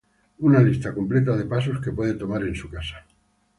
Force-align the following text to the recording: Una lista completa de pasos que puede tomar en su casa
Una 0.47 0.61
lista 0.67 0.93
completa 0.95 1.37
de 1.37 1.45
pasos 1.45 1.79
que 1.79 1.91
puede 1.91 2.15
tomar 2.15 2.41
en 2.43 2.55
su 2.55 2.67
casa 2.71 3.05